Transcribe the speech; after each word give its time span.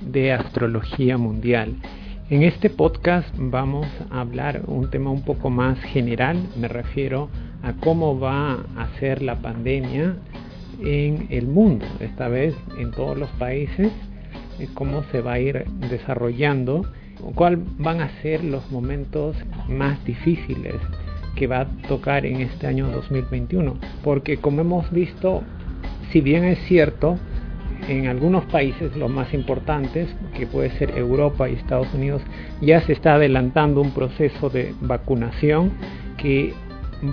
de 0.00 0.32
astrología 0.32 1.18
mundial. 1.18 1.76
En 2.30 2.42
este 2.42 2.70
podcast 2.70 3.28
vamos 3.36 3.86
a 4.10 4.20
hablar 4.20 4.62
un 4.66 4.90
tema 4.90 5.10
un 5.10 5.22
poco 5.22 5.50
más 5.50 5.78
general, 5.80 6.38
me 6.56 6.68
refiero 6.68 7.28
a 7.62 7.74
cómo 7.74 8.18
va 8.18 8.54
a 8.76 8.88
ser 8.98 9.22
la 9.22 9.36
pandemia 9.36 10.16
en 10.82 11.26
el 11.30 11.46
mundo, 11.46 11.86
esta 12.00 12.28
vez 12.28 12.54
en 12.78 12.90
todos 12.92 13.18
los 13.18 13.30
países, 13.30 13.92
cómo 14.74 15.02
se 15.12 15.20
va 15.20 15.34
a 15.34 15.40
ir 15.40 15.64
desarrollando, 15.90 16.86
cuáles 17.34 17.60
van 17.78 18.00
a 18.00 18.10
ser 18.22 18.42
los 18.42 18.70
momentos 18.70 19.36
más 19.68 20.02
difíciles 20.04 20.74
que 21.36 21.46
va 21.46 21.60
a 21.60 21.68
tocar 21.88 22.24
en 22.24 22.40
este 22.40 22.66
año 22.66 22.88
2021, 22.88 23.76
porque 24.02 24.38
como 24.38 24.60
hemos 24.60 24.90
visto 24.90 25.42
si 26.14 26.20
bien 26.20 26.44
es 26.44 26.60
cierto, 26.68 27.18
en 27.88 28.06
algunos 28.06 28.44
países, 28.46 28.96
los 28.96 29.10
más 29.10 29.32
importantes, 29.34 30.08
que 30.36 30.46
puede 30.46 30.70
ser 30.78 30.96
Europa 30.96 31.48
y 31.48 31.54
Estados 31.54 31.92
Unidos, 31.94 32.22
ya 32.60 32.80
se 32.82 32.92
está 32.92 33.14
adelantando 33.14 33.80
un 33.80 33.92
proceso 33.92 34.48
de 34.50 34.74
vacunación 34.80 35.72
que 36.16 36.54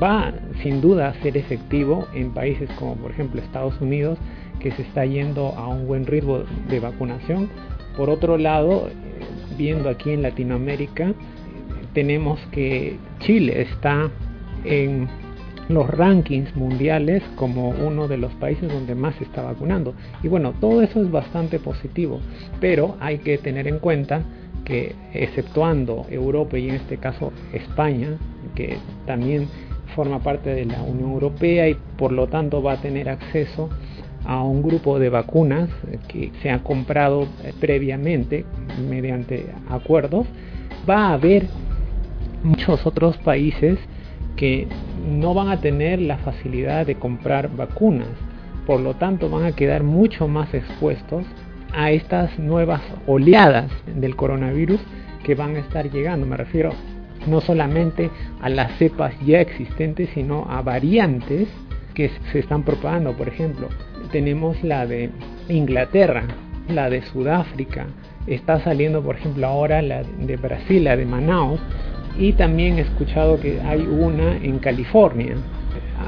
va 0.01 0.33
sin 0.61 0.81
duda 0.81 1.09
a 1.09 1.13
ser 1.21 1.35
efectivo 1.37 2.07
en 2.13 2.31
países 2.31 2.69
como 2.79 2.95
por 2.95 3.11
ejemplo 3.11 3.41
Estados 3.41 3.79
Unidos, 3.81 4.17
que 4.59 4.71
se 4.71 4.83
está 4.83 5.05
yendo 5.05 5.47
a 5.57 5.67
un 5.67 5.87
buen 5.87 6.05
ritmo 6.05 6.43
de 6.69 6.79
vacunación. 6.79 7.49
Por 7.97 8.09
otro 8.09 8.37
lado, 8.37 8.87
eh, 8.87 8.91
viendo 9.57 9.89
aquí 9.89 10.11
en 10.11 10.21
Latinoamérica, 10.21 11.13
tenemos 11.93 12.39
que 12.51 12.97
Chile 13.19 13.61
está 13.61 14.09
en 14.63 15.09
los 15.69 15.89
rankings 15.89 16.55
mundiales 16.55 17.23
como 17.35 17.69
uno 17.69 18.07
de 18.07 18.17
los 18.17 18.31
países 18.33 18.71
donde 18.71 18.95
más 18.95 19.15
se 19.15 19.23
está 19.23 19.41
vacunando. 19.41 19.93
Y 20.23 20.27
bueno, 20.27 20.53
todo 20.59 20.81
eso 20.81 21.01
es 21.01 21.11
bastante 21.11 21.59
positivo, 21.59 22.19
pero 22.59 22.97
hay 22.99 23.19
que 23.19 23.37
tener 23.37 23.67
en 23.67 23.79
cuenta 23.79 24.23
que 24.65 24.95
exceptuando 25.13 26.05
Europa 26.09 26.57
y 26.57 26.69
en 26.69 26.75
este 26.75 26.97
caso 26.97 27.31
España, 27.53 28.17
que 28.55 28.77
también 29.05 29.47
forma 29.95 30.19
parte 30.19 30.51
de 30.51 30.65
la 30.65 30.81
Unión 30.81 31.11
Europea 31.11 31.67
y 31.67 31.75
por 31.97 32.11
lo 32.11 32.27
tanto 32.27 32.61
va 32.61 32.73
a 32.73 32.81
tener 32.81 33.09
acceso 33.09 33.69
a 34.25 34.43
un 34.43 34.61
grupo 34.61 34.99
de 34.99 35.09
vacunas 35.09 35.69
que 36.07 36.31
se 36.41 36.51
ha 36.51 36.59
comprado 36.63 37.27
previamente 37.59 38.45
mediante 38.87 39.47
acuerdos, 39.69 40.27
va 40.89 41.07
a 41.07 41.13
haber 41.13 41.47
muchos 42.43 42.85
otros 42.85 43.17
países 43.17 43.79
que 44.35 44.67
no 45.05 45.33
van 45.33 45.49
a 45.49 45.61
tener 45.61 45.99
la 45.99 46.17
facilidad 46.17 46.85
de 46.85 46.95
comprar 46.95 47.55
vacunas, 47.55 48.09
por 48.65 48.79
lo 48.79 48.93
tanto 48.95 49.29
van 49.29 49.45
a 49.45 49.51
quedar 49.53 49.83
mucho 49.83 50.27
más 50.27 50.53
expuestos 50.53 51.25
a 51.73 51.91
estas 51.91 52.37
nuevas 52.37 52.81
oleadas 53.07 53.71
del 53.95 54.15
coronavirus 54.15 54.79
que 55.23 55.35
van 55.35 55.55
a 55.55 55.59
estar 55.59 55.89
llegando. 55.89 56.25
Me 56.25 56.37
refiero 56.37 56.71
no 57.27 57.41
solamente 57.41 58.09
a 58.41 58.49
las 58.49 58.77
cepas 58.77 59.13
ya 59.25 59.39
existentes, 59.41 60.09
sino 60.13 60.45
a 60.49 60.61
variantes 60.61 61.47
que 61.93 62.09
se 62.31 62.39
están 62.39 62.63
propagando. 62.63 63.13
Por 63.13 63.27
ejemplo, 63.27 63.69
tenemos 64.11 64.61
la 64.63 64.85
de 64.85 65.09
Inglaterra, 65.49 66.23
la 66.67 66.89
de 66.89 67.01
Sudáfrica, 67.03 67.87
está 68.27 68.59
saliendo 68.63 69.01
por 69.01 69.15
ejemplo 69.15 69.47
ahora 69.47 69.81
la 69.81 70.03
de 70.03 70.37
Brasil, 70.37 70.83
la 70.83 70.95
de 70.95 71.05
Manaus, 71.05 71.59
y 72.17 72.33
también 72.33 72.77
he 72.77 72.81
escuchado 72.81 73.39
que 73.39 73.59
hay 73.61 73.81
una 73.81 74.37
en 74.37 74.59
California. 74.59 75.35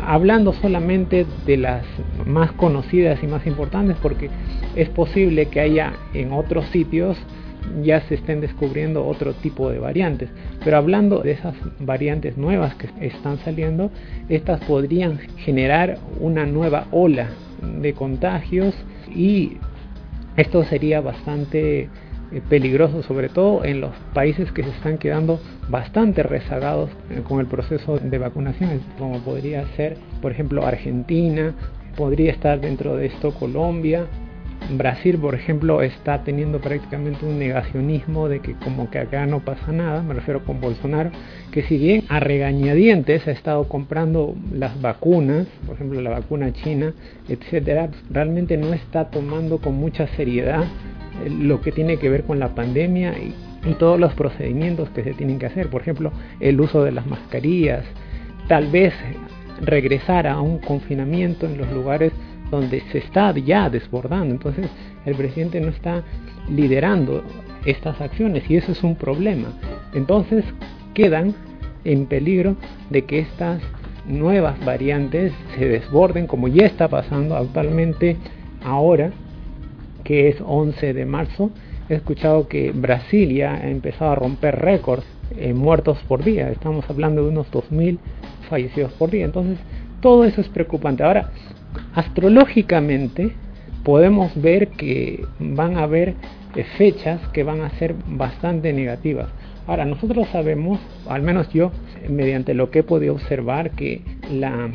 Hablando 0.06 0.54
solamente 0.54 1.26
de 1.46 1.58
las 1.58 1.86
más 2.26 2.52
conocidas 2.54 3.24
y 3.24 3.28
más 3.28 3.46
importantes 3.46 3.96
porque 4.02 4.30
es 4.76 4.90
posible 4.90 5.48
que 5.48 5.60
haya 5.60 5.94
en 6.14 6.34
otros 6.34 6.66
sitios 6.68 7.18
ya 7.82 8.02
se 8.02 8.16
estén 8.16 8.42
descubriendo 8.42 9.06
otro 9.06 9.34
tipo 9.34 9.70
de 9.70 9.80
variantes. 9.80 10.30
Pero 10.64 10.78
hablando 10.78 11.20
de 11.20 11.32
esas 11.32 11.56
variantes 11.80 12.38
nuevas 12.38 12.76
que 12.76 12.90
están 13.00 13.38
saliendo, 13.40 13.92
estas 14.30 14.60
podrían 14.66 15.20
generar 15.38 15.98
una 16.20 16.46
nueva 16.46 16.88
ola 16.92 17.30
de 17.82 17.94
contagios 17.94 18.76
y 19.16 19.58
esto 20.36 20.64
sería 20.66 21.00
bastante 21.00 21.90
eh, 22.34 22.42
peligroso, 22.50 23.04
sobre 23.04 23.30
todo 23.30 23.64
en 23.64 23.82
los 23.82 23.92
países 24.14 24.52
que 24.52 24.64
se 24.64 24.70
están 24.70 24.98
quedando 24.98 25.40
bastante 25.70 26.24
rezagados 26.24 26.90
eh, 27.10 27.22
con 27.28 27.40
el 27.40 27.46
proceso 27.46 27.98
de 27.98 28.18
vacunación, 28.18 28.82
como 28.98 29.20
podría 29.20 29.66
ser, 29.76 29.98
por 30.22 30.32
ejemplo, 30.32 30.66
Argentina, 30.66 31.54
podría 31.96 32.32
estar 32.32 32.60
dentro 32.60 32.96
de 32.96 33.06
esto 33.08 33.34
Colombia, 33.34 34.08
Brasil, 34.72 35.18
por 35.18 35.36
ejemplo, 35.36 35.82
está 35.82 36.24
teniendo 36.24 36.60
prácticamente 36.60 37.26
un 37.26 37.38
negacionismo 37.38 38.30
de 38.30 38.40
que 38.40 38.54
como 38.54 38.90
que 38.90 39.00
acá 39.00 39.26
no 39.26 39.42
pasa 39.42 39.72
nada, 39.72 40.02
me 40.02 40.14
refiero 40.14 40.44
con 40.46 40.62
Bolsonaro, 40.62 41.12
que 41.52 41.64
si 41.64 41.78
bien 41.78 42.04
a 42.10 42.20
regañadientes 42.20 43.28
ha 43.28 43.32
estado 43.32 43.68
comprando 43.68 44.36
las 44.52 44.82
vacunas, 44.82 45.48
por 45.66 45.76
ejemplo 45.76 46.02
la 46.02 46.12
vacuna 46.12 46.54
china, 46.54 46.94
etcétera, 47.28 47.90
realmente 48.10 48.58
no 48.58 48.74
está 48.74 49.10
tomando 49.10 49.60
con 49.60 49.76
mucha 49.76 50.08
seriedad 50.16 50.64
lo 51.30 51.62
que 51.62 51.72
tiene 51.72 51.98
que 51.98 52.10
ver 52.10 52.24
con 52.24 52.40
la 52.40 52.56
pandemia 52.56 53.14
y, 53.18 53.36
todos 53.80 53.98
los 53.98 54.14
procedimientos 54.14 54.90
que 54.90 55.04
se 55.04 55.14
tienen 55.14 55.40
que 55.40 55.46
hacer, 55.46 55.70
por 55.70 55.80
ejemplo, 55.80 56.12
el 56.42 56.60
uso 56.60 56.84
de 56.84 56.92
las 56.92 57.08
mascarillas, 57.08 57.86
tal 58.50 58.68
vez 58.68 58.94
regresar 59.62 60.28
a 60.28 60.42
un 60.42 60.60
confinamiento 60.60 61.46
en 61.46 61.58
los 61.58 61.72
lugares 61.72 62.12
donde 62.52 62.82
se 62.92 62.98
está 62.98 63.34
ya 63.38 63.70
desbordando. 63.70 64.34
Entonces 64.34 64.70
el 65.06 65.16
presidente 65.16 65.62
no 65.62 65.70
está 65.70 66.04
liderando 66.50 67.24
estas 67.66 68.02
acciones 68.02 68.44
y 68.50 68.58
eso 68.58 68.74
es 68.74 68.84
un 68.84 68.98
problema. 68.98 69.48
Entonces 69.94 70.44
quedan 70.94 71.34
en 71.86 72.06
peligro 72.06 72.58
de 72.90 73.06
que 73.06 73.20
estas 73.20 73.62
nuevas 74.06 74.64
variantes 74.66 75.32
se 75.58 75.70
desborden 75.70 76.28
como 76.28 76.50
ya 76.50 76.66
está 76.66 76.90
pasando 76.90 77.38
actualmente 77.38 78.18
ahora 78.64 79.12
que 80.04 80.30
es 80.30 80.38
11 80.46 80.94
de 80.94 81.06
marzo 81.06 81.52
he 81.90 81.96
escuchado 81.96 82.48
que 82.48 82.72
Brasil 82.72 83.34
ya 83.34 83.56
ha 83.56 83.70
empezado 83.70 84.12
a 84.12 84.16
romper 84.16 84.60
récords 84.60 85.06
en 85.38 85.58
muertos 85.58 85.98
por 86.08 86.24
día 86.24 86.50
estamos 86.50 86.90
hablando 86.90 87.24
de 87.24 87.30
unos 87.30 87.52
2.000 87.52 87.98
fallecidos 88.50 88.92
por 88.94 89.10
día 89.10 89.26
entonces 89.26 89.58
todo 90.02 90.26
eso 90.26 90.42
es 90.42 90.50
preocupante 90.50 91.04
ahora 91.04 91.32
astrológicamente 91.96 93.34
podemos 93.84 94.32
ver 94.42 94.70
que 94.70 95.26
van 95.40 95.78
a 95.78 95.84
haber 95.84 96.16
fechas 96.78 97.20
que 97.30 97.44
van 97.44 97.62
a 97.62 97.72
ser 97.72 97.96
bastante 98.08 98.72
negativas. 98.74 99.30
Ahora, 99.66 99.86
nosotros 99.86 100.28
sabemos, 100.32 100.80
al 101.08 101.24
menos 101.24 101.50
yo, 101.52 101.72
mediante 102.08 102.54
lo 102.54 102.70
que 102.70 102.80
he 102.80 102.84
podido 102.84 103.14
observar, 103.14 103.72
que 103.72 104.02
la 104.32 104.70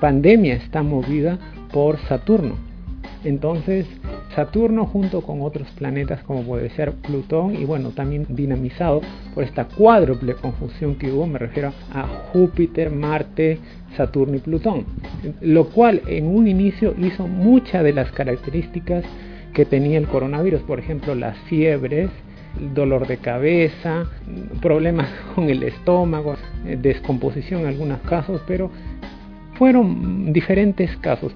pandemia 0.00 0.54
está 0.54 0.82
movida 0.82 1.38
por 1.72 1.98
Saturno. 2.06 2.56
Entonces, 3.24 3.86
Saturno 4.34 4.86
junto 4.86 5.20
con 5.20 5.42
otros 5.42 5.68
planetas 5.72 6.22
como 6.24 6.42
puede 6.42 6.70
ser 6.70 6.92
Plutón 6.92 7.54
y 7.54 7.64
bueno, 7.64 7.90
también 7.90 8.26
dinamizado 8.28 9.00
por 9.34 9.44
esta 9.44 9.66
cuádruple 9.66 10.34
conjunción 10.34 10.96
que 10.96 11.12
hubo, 11.12 11.26
me 11.26 11.38
refiero 11.38 11.72
a 11.92 12.02
Júpiter, 12.32 12.90
Marte, 12.90 13.58
Saturno 13.96 14.36
y 14.36 14.40
Plutón, 14.40 14.86
lo 15.40 15.68
cual 15.68 16.02
en 16.06 16.26
un 16.26 16.48
inicio 16.48 16.94
hizo 16.98 17.28
muchas 17.28 17.84
de 17.84 17.92
las 17.92 18.10
características 18.12 19.04
que 19.52 19.64
tenía 19.64 19.98
el 19.98 20.08
coronavirus, 20.08 20.62
por 20.62 20.80
ejemplo, 20.80 21.14
las 21.14 21.38
fiebres, 21.48 22.10
dolor 22.74 23.06
de 23.06 23.18
cabeza, 23.18 24.06
problemas 24.60 25.08
con 25.34 25.48
el 25.48 25.62
estómago, 25.62 26.36
descomposición 26.64 27.62
en 27.62 27.66
algunos 27.68 28.00
casos, 28.00 28.42
pero 28.46 28.70
fueron 29.58 30.32
diferentes 30.32 30.96
casos. 30.98 31.32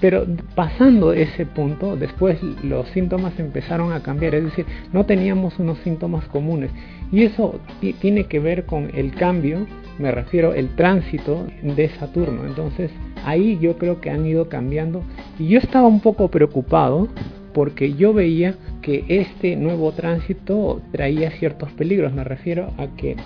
Pero 0.00 0.26
pasando 0.54 1.12
ese 1.12 1.46
punto, 1.46 1.96
después 1.96 2.42
los 2.62 2.88
síntomas 2.88 3.38
empezaron 3.38 3.92
a 3.92 4.02
cambiar, 4.02 4.34
es 4.34 4.44
decir, 4.44 4.66
no 4.92 5.06
teníamos 5.06 5.58
unos 5.58 5.78
síntomas 5.78 6.26
comunes. 6.26 6.70
Y 7.10 7.22
eso 7.22 7.58
tiene 8.00 8.24
que 8.24 8.38
ver 8.38 8.66
con 8.66 8.90
el 8.94 9.14
cambio, 9.14 9.66
me 9.98 10.12
refiero 10.12 10.52
el 10.52 10.68
tránsito 10.76 11.46
de 11.62 11.88
Saturno. 11.88 12.46
Entonces 12.46 12.90
ahí 13.24 13.58
yo 13.60 13.78
creo 13.78 14.00
que 14.00 14.10
han 14.10 14.26
ido 14.26 14.48
cambiando. 14.48 15.02
Y 15.38 15.48
yo 15.48 15.58
estaba 15.58 15.86
un 15.86 16.00
poco 16.00 16.28
preocupado 16.28 17.08
porque 17.54 17.94
yo 17.94 18.12
veía 18.12 18.54
que 18.82 19.04
este 19.08 19.56
nuevo 19.56 19.92
tránsito 19.92 20.80
traía 20.92 21.30
ciertos 21.32 21.72
peligros. 21.72 22.12
Me 22.12 22.24
refiero 22.24 22.72
a 22.76 22.88
que 22.96 23.16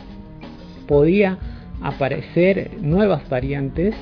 podía 0.87 1.39
aparecer 1.83 2.71
nuevas 2.81 3.29
variantes 3.29 3.95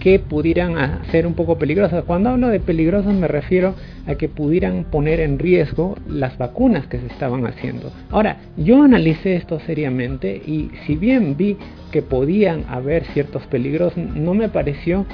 que 0.00 0.18
pudieran 0.18 1.04
ser 1.10 1.26
un 1.26 1.34
poco 1.34 1.58
peligrosas. 1.58 2.04
Cuando 2.04 2.30
hablo 2.30 2.48
de 2.48 2.58
peligrosas 2.58 3.14
me 3.14 3.28
refiero 3.28 3.74
a 4.06 4.14
que 4.14 4.28
pudieran 4.28 4.84
poner 4.84 5.20
en 5.20 5.38
riesgo 5.38 5.96
las 6.08 6.36
vacunas 6.38 6.86
que 6.86 6.98
se 6.98 7.06
estaban 7.06 7.46
haciendo. 7.46 7.92
Ahora, 8.10 8.38
yo 8.56 8.82
analicé 8.82 9.36
esto 9.36 9.60
seriamente 9.60 10.34
y 10.34 10.70
si 10.86 10.96
bien 10.96 11.36
vi 11.36 11.56
que 11.92 12.02
podían 12.02 12.64
haber 12.68 13.04
ciertos 13.12 13.46
peligros, 13.46 13.96
no 13.96 14.34
me 14.34 14.48
pareció 14.48 15.04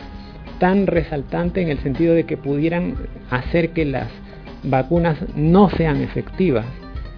tan 0.61 0.87
resaltante 0.87 1.61
en 1.61 1.69
el 1.69 1.79
sentido 1.81 2.15
de 2.15 2.25
que 2.25 2.37
pudieran 2.37 2.95
hacer 3.31 3.71
que 3.71 3.85
las 3.85 4.09
vacunas 4.63 5.19
no 5.35 5.69
sean 5.71 6.01
efectivas. 6.01 6.65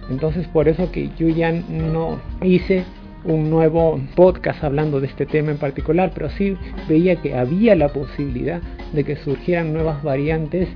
Entonces 0.09 0.47
por 0.47 0.67
eso 0.67 0.91
que 0.91 1.09
yo 1.17 1.29
ya 1.29 1.51
no 1.51 2.19
hice 2.41 2.83
un 3.23 3.49
nuevo 3.49 3.99
podcast 4.15 4.63
hablando 4.63 4.99
de 4.99 5.07
este 5.07 5.25
tema 5.25 5.51
en 5.51 5.57
particular, 5.57 6.11
pero 6.13 6.29
sí 6.29 6.57
veía 6.87 7.15
que 7.17 7.35
había 7.35 7.75
la 7.75 7.89
posibilidad 7.89 8.61
de 8.93 9.03
que 9.03 9.15
surgieran 9.17 9.73
nuevas 9.73 10.01
variantes. 10.03 10.69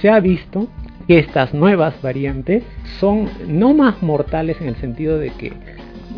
Se 0.00 0.08
ha 0.08 0.20
visto 0.20 0.68
que 1.06 1.18
estas 1.18 1.54
nuevas 1.54 2.00
variantes 2.02 2.62
son 3.00 3.28
no 3.46 3.74
más 3.74 4.02
mortales 4.02 4.60
en 4.60 4.68
el 4.68 4.76
sentido 4.76 5.18
de 5.18 5.30
que 5.30 5.52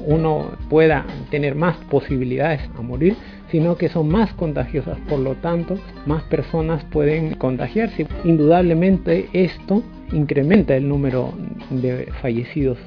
uno 0.07 0.53
pueda 0.69 1.05
tener 1.31 1.55
más 1.55 1.77
posibilidades 1.91 2.61
a 2.77 2.83
morir, 2.83 3.17
sino 3.51 3.77
que 3.77 3.89
son 3.89 4.09
más 4.09 4.33
contagiosas, 4.35 4.99
por 5.09 5.19
lo 5.19 5.35
tanto, 5.37 5.77
más 6.07 6.23
personas 6.25 6.85
pueden 6.85 7.35
contagiarse. 7.35 8.07
Indudablemente 8.25 9.29
esto 9.33 9.83
incrementa 10.13 10.75
el 10.77 10.89
número 10.89 11.33
de 11.71 12.09
fallecidos 12.23 12.79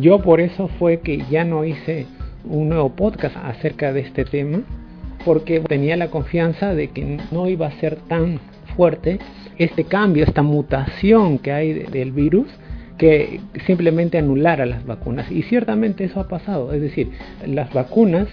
yo 0.00 0.20
por 0.20 0.40
eso 0.40 0.68
fue 0.78 1.00
que 1.00 1.24
ya 1.30 1.44
no 1.44 1.64
hice 1.64 2.06
un 2.44 2.68
nuevo 2.68 2.90
podcast 2.90 3.36
acerca 3.36 3.92
de 3.92 4.00
este 4.00 4.24
tema, 4.24 4.62
porque 5.24 5.60
tenía 5.60 5.96
la 5.96 6.08
confianza 6.08 6.74
de 6.74 6.88
que 6.88 7.18
no 7.30 7.48
iba 7.48 7.66
a 7.66 7.72
ser 7.72 7.96
tan 7.96 8.40
fuerte 8.76 9.18
este 9.58 9.84
cambio, 9.84 10.24
esta 10.24 10.42
mutación 10.42 11.38
que 11.38 11.52
hay 11.52 11.72
del 11.74 12.12
virus, 12.12 12.48
que 12.96 13.40
simplemente 13.66 14.18
anulara 14.18 14.66
las 14.66 14.86
vacunas. 14.86 15.30
Y 15.30 15.42
ciertamente 15.42 16.04
eso 16.04 16.20
ha 16.20 16.28
pasado, 16.28 16.72
es 16.72 16.80
decir, 16.80 17.10
las 17.46 17.72
vacunas 17.72 18.28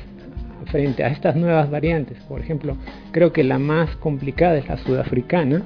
frente 0.66 1.04
a 1.04 1.08
estas 1.08 1.36
nuevas 1.36 1.70
variantes, 1.70 2.18
por 2.28 2.42
ejemplo, 2.42 2.76
creo 3.12 3.32
que 3.32 3.44
la 3.44 3.60
más 3.60 3.96
complicada 3.98 4.58
es 4.58 4.68
la 4.68 4.78
sudafricana, 4.78 5.64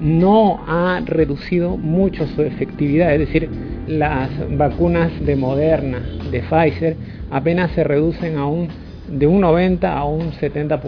no 0.00 0.64
ha 0.66 1.00
reducido 1.04 1.76
mucho 1.76 2.26
su 2.28 2.42
efectividad, 2.42 3.12
es 3.12 3.20
decir, 3.20 3.50
las 3.90 4.30
vacunas 4.56 5.10
de 5.24 5.36
Moderna, 5.36 6.00
de 6.30 6.40
Pfizer, 6.42 6.96
apenas 7.30 7.72
se 7.72 7.84
reducen 7.84 8.38
a 8.38 8.46
un 8.46 8.68
de 9.08 9.26
un 9.26 9.40
90 9.40 9.98
a 9.98 10.04
un 10.04 10.30
70%, 10.30 10.80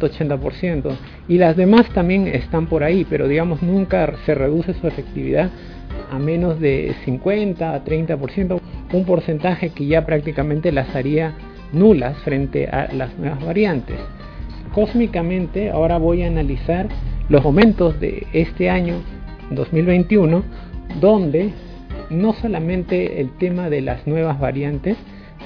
80%, 0.00 0.96
y 1.28 1.38
las 1.38 1.56
demás 1.56 1.88
también 1.94 2.26
están 2.26 2.66
por 2.66 2.84
ahí, 2.84 3.06
pero 3.08 3.26
digamos 3.26 3.62
nunca 3.62 4.12
se 4.26 4.34
reduce 4.34 4.74
su 4.74 4.86
efectividad 4.86 5.48
a 6.10 6.18
menos 6.18 6.60
de 6.60 6.94
50 7.06 7.74
a 7.74 7.82
30%, 7.82 8.60
un 8.92 9.04
porcentaje 9.06 9.70
que 9.70 9.86
ya 9.86 10.04
prácticamente 10.04 10.72
las 10.72 10.94
haría 10.94 11.32
nulas 11.72 12.18
frente 12.18 12.66
a 12.66 12.92
las 12.92 13.16
nuevas 13.18 13.42
variantes. 13.44 13.96
Cósmicamente, 14.74 15.70
ahora 15.70 15.96
voy 15.96 16.22
a 16.22 16.26
analizar 16.26 16.88
los 17.30 17.42
momentos 17.42 17.98
de 17.98 18.26
este 18.34 18.68
año 18.68 18.96
2021 19.50 20.42
donde 21.00 21.52
no 22.10 22.32
solamente 22.34 23.20
el 23.20 23.30
tema 23.38 23.70
de 23.70 23.80
las 23.80 24.06
nuevas 24.06 24.38
variantes, 24.38 24.96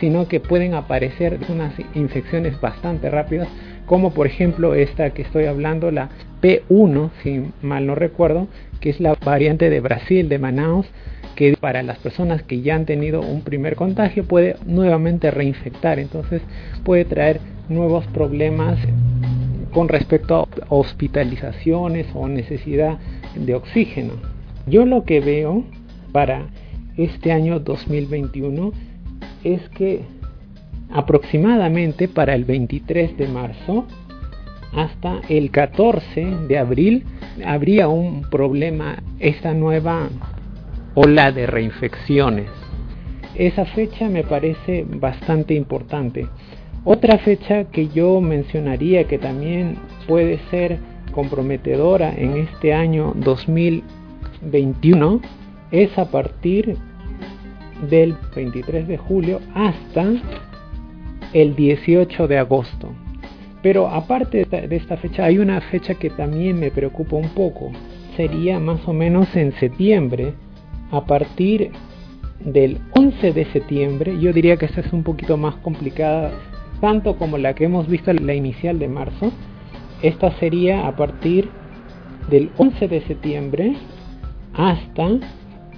sino 0.00 0.26
que 0.26 0.40
pueden 0.40 0.74
aparecer 0.74 1.38
unas 1.48 1.74
infecciones 1.94 2.60
bastante 2.60 3.10
rápidas, 3.10 3.48
como 3.86 4.12
por 4.12 4.26
ejemplo 4.26 4.74
esta 4.74 5.10
que 5.10 5.22
estoy 5.22 5.44
hablando, 5.44 5.90
la 5.90 6.08
P1, 6.42 7.10
si 7.22 7.44
mal 7.62 7.86
no 7.86 7.94
recuerdo, 7.94 8.48
que 8.80 8.90
es 8.90 9.00
la 9.00 9.14
variante 9.14 9.70
de 9.70 9.80
Brasil, 9.80 10.28
de 10.28 10.38
Manaus, 10.38 10.86
que 11.36 11.56
para 11.58 11.82
las 11.82 11.98
personas 11.98 12.42
que 12.42 12.60
ya 12.60 12.74
han 12.74 12.86
tenido 12.86 13.20
un 13.20 13.42
primer 13.42 13.76
contagio 13.76 14.24
puede 14.24 14.56
nuevamente 14.66 15.30
reinfectar, 15.30 15.98
entonces 15.98 16.42
puede 16.84 17.04
traer 17.04 17.40
nuevos 17.68 18.06
problemas 18.08 18.78
con 19.72 19.88
respecto 19.88 20.36
a 20.36 20.46
hospitalizaciones 20.68 22.06
o 22.14 22.28
necesidad 22.28 22.98
de 23.34 23.54
oxígeno. 23.54 24.12
Yo 24.66 24.86
lo 24.86 25.04
que 25.04 25.20
veo 25.20 25.64
para 26.14 26.46
este 26.96 27.32
año 27.32 27.58
2021 27.58 28.70
es 29.42 29.68
que 29.70 30.02
aproximadamente 30.92 32.06
para 32.06 32.36
el 32.36 32.44
23 32.44 33.18
de 33.18 33.26
marzo 33.26 33.84
hasta 34.72 35.20
el 35.28 35.50
14 35.50 36.24
de 36.46 36.56
abril 36.56 37.02
habría 37.44 37.88
un 37.88 38.22
problema, 38.30 39.02
esta 39.18 39.54
nueva 39.54 40.08
ola 40.94 41.32
de 41.32 41.48
reinfecciones. 41.48 42.48
Esa 43.34 43.64
fecha 43.64 44.08
me 44.08 44.22
parece 44.22 44.86
bastante 44.88 45.54
importante 45.54 46.28
otra 46.84 47.18
fecha 47.18 47.64
que 47.64 47.88
yo 47.88 48.20
mencionaría 48.20 49.08
que 49.08 49.18
también 49.18 49.78
puede 50.06 50.38
ser 50.50 50.78
comprometedora 51.10 52.14
en 52.14 52.36
este 52.36 52.72
año 52.72 53.14
2021 53.16 55.20
es 55.70 55.96
a 55.98 56.10
partir 56.10 56.76
del 57.90 58.16
23 58.34 58.88
de 58.88 58.96
julio 58.96 59.40
hasta 59.54 60.12
el 61.32 61.56
18 61.56 62.28
de 62.28 62.38
agosto. 62.38 62.92
Pero 63.62 63.88
aparte 63.88 64.44
de 64.44 64.76
esta 64.76 64.96
fecha 64.96 65.24
hay 65.24 65.38
una 65.38 65.60
fecha 65.60 65.94
que 65.94 66.10
también 66.10 66.60
me 66.60 66.70
preocupa 66.70 67.16
un 67.16 67.30
poco. 67.30 67.72
Sería 68.16 68.60
más 68.60 68.86
o 68.86 68.92
menos 68.92 69.34
en 69.34 69.52
septiembre, 69.58 70.34
a 70.90 71.04
partir 71.04 71.70
del 72.40 72.78
11 72.92 73.32
de 73.32 73.44
septiembre. 73.46 74.18
Yo 74.20 74.32
diría 74.32 74.56
que 74.56 74.66
esta 74.66 74.80
es 74.80 74.92
un 74.92 75.02
poquito 75.02 75.36
más 75.36 75.56
complicada 75.56 76.30
tanto 76.80 77.16
como 77.16 77.38
la 77.38 77.54
que 77.54 77.64
hemos 77.64 77.88
visto 77.88 78.12
la 78.12 78.34
inicial 78.34 78.78
de 78.78 78.88
marzo. 78.88 79.32
Esta 80.02 80.30
sería 80.38 80.86
a 80.86 80.94
partir 80.94 81.48
del 82.28 82.50
11 82.58 82.88
de 82.88 83.00
septiembre 83.06 83.76
hasta 84.52 85.08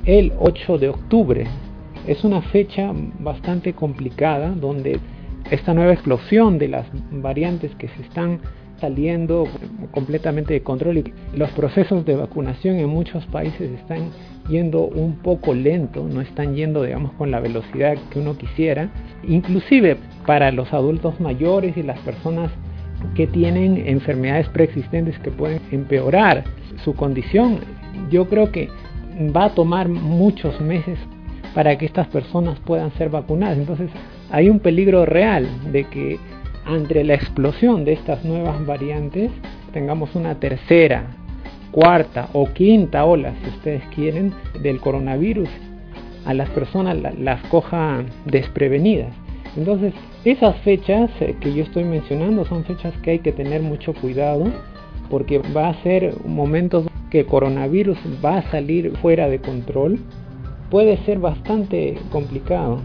el 0.07 0.33
8 0.39 0.79
de 0.79 0.89
octubre. 0.89 1.47
Es 2.07 2.23
una 2.23 2.41
fecha 2.41 2.93
bastante 3.19 3.73
complicada 3.73 4.51
donde 4.51 5.01
esta 5.51 5.75
nueva 5.75 5.93
explosión 5.93 6.59
de 6.59 6.69
las 6.69 6.87
variantes 7.11 7.75
que 7.75 7.89
se 7.89 8.03
están 8.03 8.41
saliendo 8.81 9.49
completamente 9.91 10.53
de 10.55 10.63
control 10.63 10.99
y 10.99 11.15
los 11.35 11.51
procesos 11.53 12.05
de 12.05 12.15
vacunación 12.15 12.77
en 12.77 12.89
muchos 12.89 13.27
países 13.27 13.71
están 13.73 14.11
yendo 14.49 14.85
un 14.85 15.17
poco 15.17 15.55
lento, 15.55 16.07
no 16.07 16.21
están 16.21 16.55
yendo 16.55 16.85
digamos 16.85 17.13
con 17.13 17.31
la 17.31 17.41
velocidad 17.41 17.97
que 18.11 18.19
uno 18.21 18.37
quisiera, 18.37 18.91
inclusive 19.27 19.97
para 20.27 20.53
los 20.53 20.73
adultos 20.73 21.19
mayores 21.21 21.77
y 21.77 21.83
las 21.83 21.99
personas 22.01 22.53
que 23.15 23.27
tienen 23.27 23.83
enfermedades 23.87 24.49
preexistentes 24.51 25.19
que 25.21 25.31
pueden 25.31 25.61
empeorar 25.73 26.45
su 26.85 26.95
condición. 26.95 27.61
Yo 28.11 28.29
creo 28.29 28.53
que 28.53 28.69
va 29.35 29.47
a 29.47 29.55
tomar 29.55 29.89
muchos 29.89 30.61
meses 30.61 30.99
para 31.55 31.77
que 31.79 31.87
estas 31.87 32.07
personas 32.09 32.59
puedan 32.61 32.93
ser 32.93 33.09
vacunadas. 33.11 33.59
Entonces 33.59 33.91
hay 34.31 34.49
un 34.51 34.61
peligro 34.61 35.07
real 35.07 35.49
de 35.73 35.85
que 35.85 36.19
ante 36.65 37.05
la 37.05 37.15
explosión 37.15 37.85
de 37.85 37.93
estas 37.93 38.25
nuevas 38.25 38.65
variantes 38.67 39.31
tengamos 39.73 40.15
una 40.15 40.35
tercera, 40.35 41.07
cuarta 41.71 42.29
o 42.33 42.47
quinta 42.53 43.05
ola, 43.05 43.35
si 43.43 43.51
ustedes 43.51 43.83
quieren, 43.95 44.33
del 44.63 44.81
coronavirus, 44.81 45.49
a 46.25 46.35
las 46.35 46.51
personas 46.51 46.97
las 47.19 47.41
coja 47.49 48.03
desprevenidas. 48.25 49.15
Entonces, 49.57 49.95
esas 50.25 50.57
fechas 50.59 51.11
eh, 51.21 51.37
que 51.41 51.55
yo 51.55 51.63
estoy 51.63 51.85
mencionando 51.85 52.45
son 52.45 52.65
fechas 52.65 52.93
que 53.03 53.13
hay 53.13 53.19
que 53.21 53.33
tener 53.33 53.63
mucho 53.63 53.95
cuidado 53.95 54.45
porque 55.09 55.39
va 55.39 55.69
a 55.69 55.83
ser 55.83 56.15
momentos 56.27 56.87
que 57.11 57.25
coronavirus 57.25 57.99
va 58.25 58.39
a 58.39 58.51
salir 58.51 58.97
fuera 58.99 59.29
de 59.29 59.41
control. 59.41 59.99
Puede 60.71 60.97
ser 61.05 61.19
bastante 61.19 61.97
complicado. 62.11 62.81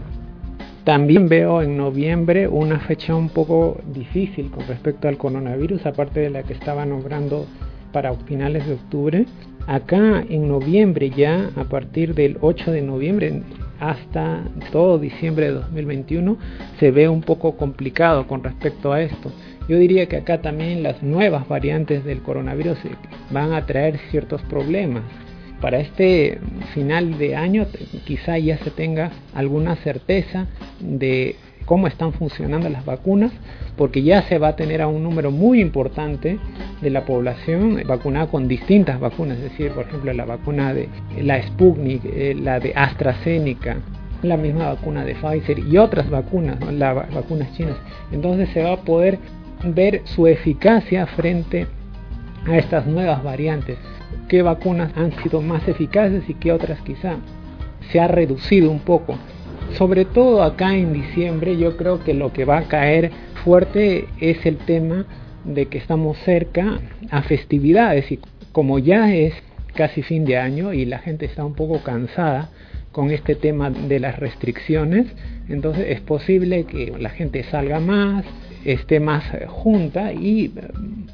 También 0.84 1.28
veo 1.28 1.62
en 1.62 1.76
noviembre 1.76 2.48
una 2.48 2.80
fecha 2.80 3.14
un 3.14 3.28
poco 3.28 3.80
difícil 3.94 4.50
con 4.50 4.66
respecto 4.66 5.06
al 5.06 5.16
coronavirus, 5.16 5.86
aparte 5.86 6.20
de 6.20 6.30
la 6.30 6.42
que 6.42 6.54
estaba 6.54 6.84
nombrando 6.84 7.46
para 7.92 8.14
finales 8.14 8.66
de 8.66 8.74
octubre. 8.74 9.26
Acá 9.66 10.24
en 10.28 10.48
noviembre 10.48 11.10
ya, 11.10 11.50
a 11.54 11.64
partir 11.64 12.14
del 12.14 12.36
8 12.40 12.72
de 12.72 12.82
noviembre, 12.82 13.42
hasta 13.78 14.42
todo 14.72 14.98
diciembre 14.98 15.46
de 15.46 15.52
2021 15.52 16.36
se 16.80 16.90
ve 16.90 17.08
un 17.08 17.20
poco 17.20 17.56
complicado 17.56 18.26
con 18.26 18.42
respecto 18.42 18.92
a 18.92 19.02
esto. 19.02 19.30
Yo 19.68 19.78
diría 19.78 20.06
que 20.06 20.16
acá 20.16 20.42
también 20.42 20.82
las 20.82 21.02
nuevas 21.02 21.48
variantes 21.48 22.04
del 22.04 22.22
coronavirus 22.22 22.78
van 23.30 23.52
a 23.52 23.66
traer 23.66 23.98
ciertos 24.10 24.42
problemas. 24.42 25.02
Para 25.60 25.78
este 25.78 26.40
final 26.74 27.18
de 27.18 27.36
año 27.36 27.66
quizá 28.04 28.36
ya 28.38 28.58
se 28.58 28.70
tenga 28.70 29.12
alguna 29.34 29.76
certeza 29.76 30.48
de 30.80 31.36
cómo 31.64 31.86
están 31.86 32.12
funcionando 32.12 32.68
las 32.68 32.84
vacunas, 32.84 33.32
porque 33.76 34.02
ya 34.02 34.22
se 34.22 34.38
va 34.38 34.48
a 34.48 34.56
tener 34.56 34.82
a 34.82 34.88
un 34.88 35.04
número 35.04 35.30
muy 35.30 35.60
importante 35.60 36.38
de 36.80 36.90
la 36.90 37.04
población 37.04 37.82
vacunada 37.86 38.26
con 38.26 38.48
distintas 38.48 38.98
vacunas, 38.98 39.38
es 39.38 39.44
decir, 39.44 39.70
por 39.70 39.86
ejemplo, 39.86 40.12
la 40.12 40.24
vacuna 40.24 40.74
de 40.74 40.88
la 41.20 41.40
Sputnik, 41.42 42.04
eh, 42.04 42.34
la 42.34 42.58
de 42.58 42.72
AstraZeneca, 42.74 43.76
la 44.22 44.36
misma 44.36 44.68
vacuna 44.74 45.04
de 45.04 45.14
Pfizer 45.14 45.58
y 45.60 45.78
otras 45.78 46.10
vacunas, 46.10 46.58
las 46.72 46.94
vacunas 47.12 47.52
chinas. 47.56 47.76
Entonces 48.12 48.48
se 48.50 48.62
va 48.62 48.72
a 48.72 48.76
poder 48.78 49.18
ver 49.64 50.02
su 50.04 50.26
eficacia 50.26 51.06
frente 51.06 51.66
a 52.46 52.56
estas 52.56 52.86
nuevas 52.86 53.22
variantes. 53.22 53.78
¿Qué 54.28 54.42
vacunas 54.42 54.96
han 54.96 55.12
sido 55.22 55.40
más 55.40 55.66
eficaces 55.68 56.28
y 56.28 56.34
qué 56.34 56.52
otras 56.52 56.80
quizá 56.80 57.16
se 57.90 58.00
ha 58.00 58.08
reducido 58.08 58.70
un 58.70 58.80
poco? 58.80 59.16
sobre 59.76 60.04
todo 60.04 60.42
acá 60.42 60.76
en 60.76 60.92
diciembre, 60.92 61.56
yo 61.56 61.76
creo 61.76 62.02
que 62.04 62.14
lo 62.14 62.32
que 62.32 62.44
va 62.44 62.58
a 62.58 62.68
caer 62.68 63.10
fuerte 63.44 64.06
es 64.20 64.44
el 64.46 64.58
tema 64.58 65.06
de 65.44 65.66
que 65.66 65.78
estamos 65.78 66.18
cerca 66.18 66.80
a 67.10 67.22
festividades 67.22 68.10
y 68.12 68.20
como 68.52 68.78
ya 68.78 69.14
es 69.14 69.34
casi 69.74 70.02
fin 70.02 70.24
de 70.24 70.36
año 70.36 70.72
y 70.72 70.84
la 70.84 70.98
gente 70.98 71.24
está 71.24 71.44
un 71.44 71.54
poco 71.54 71.82
cansada 71.82 72.50
con 72.92 73.10
este 73.10 73.34
tema 73.34 73.70
de 73.70 73.98
las 73.98 74.18
restricciones, 74.18 75.06
entonces 75.48 75.86
es 75.88 76.00
posible 76.00 76.64
que 76.64 76.92
la 76.98 77.08
gente 77.08 77.42
salga 77.44 77.80
más, 77.80 78.24
esté 78.64 79.00
más 79.00 79.24
junta 79.48 80.12
y 80.12 80.46
eh, 80.46 80.50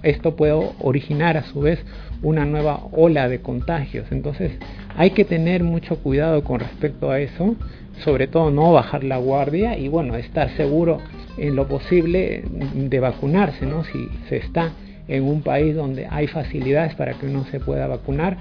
esto 0.03 0.37
puede 0.37 0.53
originar 0.81 1.37
a 1.37 1.45
su 1.45 1.61
vez 1.61 1.85
una 2.23 2.45
nueva 2.45 2.81
ola 2.93 3.29
de 3.29 3.41
contagios. 3.41 4.07
Entonces 4.11 4.53
hay 4.97 5.11
que 5.11 5.25
tener 5.25 5.63
mucho 5.65 5.97
cuidado 5.97 6.43
con 6.45 6.61
respecto 6.61 7.11
a 7.11 7.21
eso 7.21 7.57
sobre 8.05 8.27
todo 8.27 8.51
no 8.51 8.73
bajar 8.73 9.05
la 9.05 9.19
guardia 9.19 9.77
y 9.77 9.89
bueno, 9.89 10.17
estar 10.17 10.51
seguro 10.57 10.99
en 11.37 11.57
lo 11.57 11.69
posible 11.69 12.45
de 12.75 13.01
vacunarse, 13.01 13.67
¿no? 13.67 13.85
Si 13.85 14.09
se 14.29 14.37
está 14.37 14.73
en 15.09 15.25
un 15.25 15.43
país 15.43 15.75
donde 15.75 16.07
hay 16.11 16.27
facilidades 16.27 16.95
para 16.95 17.15
que 17.15 17.27
uno 17.27 17.45
se 17.51 17.61
pueda 17.61 17.87
vacunar, 17.87 18.37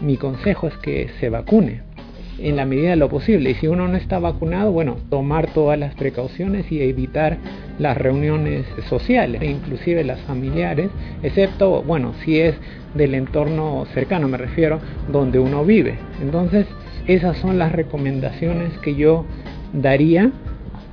mi 0.00 0.16
consejo 0.16 0.66
es 0.66 0.76
que 0.78 1.08
se 1.20 1.28
vacune 1.28 1.82
en 2.38 2.56
la 2.56 2.64
medida 2.64 2.90
de 2.90 2.96
lo 2.96 3.08
posible. 3.08 3.50
Y 3.50 3.54
si 3.54 3.68
uno 3.68 3.88
no 3.88 3.96
está 3.96 4.18
vacunado, 4.18 4.72
bueno, 4.72 4.96
tomar 5.10 5.52
todas 5.52 5.78
las 5.78 5.94
precauciones 5.94 6.70
y 6.70 6.80
evitar 6.82 7.38
las 7.78 7.96
reuniones 7.96 8.66
sociales, 8.88 9.42
e 9.42 9.46
inclusive 9.46 10.04
las 10.04 10.20
familiares, 10.20 10.90
excepto, 11.22 11.82
bueno, 11.82 12.14
si 12.24 12.40
es 12.40 12.54
del 12.94 13.14
entorno 13.14 13.86
cercano, 13.92 14.28
me 14.28 14.38
refiero, 14.38 14.80
donde 15.10 15.38
uno 15.38 15.64
vive. 15.64 15.96
Entonces, 16.22 16.66
esas 17.06 17.36
son 17.38 17.58
las 17.58 17.72
recomendaciones 17.72 18.76
que 18.78 18.94
yo 18.94 19.24
daría 19.72 20.30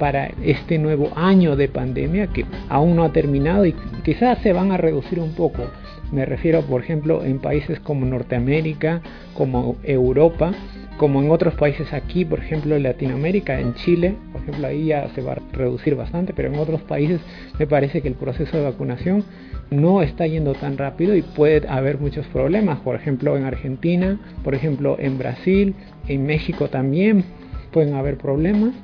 para 0.01 0.31
este 0.43 0.79
nuevo 0.79 1.11
año 1.15 1.55
de 1.55 1.67
pandemia 1.67 2.25
que 2.25 2.43
aún 2.69 2.95
no 2.95 3.03
ha 3.03 3.13
terminado 3.13 3.67
y 3.67 3.75
quizás 4.03 4.39
se 4.39 4.51
van 4.51 4.71
a 4.71 4.77
reducir 4.77 5.19
un 5.19 5.33
poco. 5.33 5.67
Me 6.11 6.25
refiero, 6.25 6.61
por 6.63 6.81
ejemplo, 6.81 7.23
en 7.23 7.39
países 7.39 7.79
como 7.79 8.05
Norteamérica, 8.05 9.01
como 9.35 9.77
Europa, 9.83 10.53
como 11.01 11.19
en 11.19 11.31
otros 11.31 11.55
países 11.55 11.93
aquí, 11.93 12.25
por 12.25 12.37
ejemplo, 12.37 12.75
en 12.75 12.83
Latinoamérica, 12.83 13.59
en 13.59 13.73
Chile, 13.73 14.13
por 14.31 14.43
ejemplo, 14.43 14.67
ahí 14.67 14.85
ya 14.85 15.09
se 15.15 15.23
va 15.23 15.31
a 15.31 15.37
reducir 15.51 15.95
bastante, 15.95 16.31
pero 16.31 16.49
en 16.49 16.59
otros 16.59 16.79
países 16.83 17.19
me 17.57 17.65
parece 17.65 18.03
que 18.03 18.07
el 18.07 18.13
proceso 18.13 18.55
de 18.55 18.65
vacunación 18.65 19.23
no 19.71 20.03
está 20.03 20.27
yendo 20.27 20.53
tan 20.53 20.77
rápido 20.77 21.15
y 21.15 21.23
puede 21.23 21.67
haber 21.67 21.97
muchos 21.97 22.27
problemas, 22.27 22.81
por 22.81 22.95
ejemplo, 22.95 23.35
en 23.35 23.45
Argentina, 23.45 24.19
por 24.43 24.53
ejemplo, 24.53 24.95
en 24.99 25.17
Brasil, 25.17 25.73
en 26.07 26.27
México 26.27 26.67
también 26.67 27.23
pueden 27.71 27.95
haber 27.95 28.17
problemas. 28.17 28.75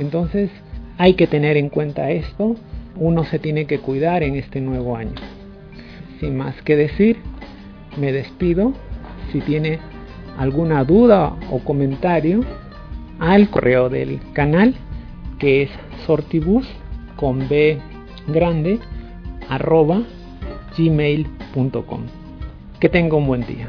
Entonces, 0.00 0.50
hay 0.98 1.14
que 1.14 1.28
tener 1.28 1.56
en 1.56 1.68
cuenta 1.68 2.10
esto, 2.10 2.56
uno 2.96 3.22
se 3.22 3.38
tiene 3.38 3.66
que 3.66 3.78
cuidar 3.78 4.24
en 4.24 4.34
este 4.34 4.60
nuevo 4.60 4.96
año. 4.96 5.14
Sin 6.18 6.36
más 6.36 6.60
que 6.62 6.74
decir, 6.74 7.18
me 7.96 8.10
despido. 8.10 8.72
Si 9.30 9.40
tiene 9.40 9.78
alguna 10.40 10.82
duda 10.84 11.36
o 11.50 11.58
comentario, 11.58 12.40
al 13.18 13.50
correo 13.50 13.90
del 13.90 14.18
canal 14.32 14.74
que 15.38 15.64
es 15.64 15.70
sortibus 16.06 16.66
con 17.16 17.46
b 17.46 17.78
grande 18.26 18.78
arroba 19.50 20.02
gmail.com. 20.78 22.00
Que 22.80 22.88
tenga 22.88 23.16
un 23.16 23.26
buen 23.26 23.46
día. 23.46 23.68